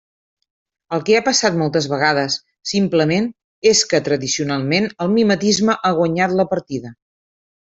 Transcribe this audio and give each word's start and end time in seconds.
El 0.95 1.01
que 1.09 1.17
ha 1.17 1.25
passat 1.27 1.59
moltes 1.59 1.87
vegades, 1.91 2.37
simplement, 2.71 3.27
és 3.73 3.83
que 3.93 4.01
tradicionalment 4.11 4.89
el 5.07 5.13
mimetisme 5.19 5.77
ha 5.77 5.93
guanyat 6.01 6.35
la 6.43 6.49
partida. 6.57 6.97